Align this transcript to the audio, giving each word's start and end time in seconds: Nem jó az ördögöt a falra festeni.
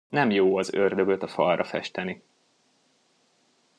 Nem 0.09 0.29
jó 0.31 0.57
az 0.57 0.73
ördögöt 0.73 1.23
a 1.23 1.27
falra 1.27 1.63
festeni. 1.63 2.23